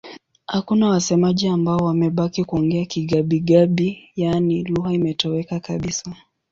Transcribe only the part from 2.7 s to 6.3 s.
Kigabi-Gabi, yaani lugha imetoweka kabisa.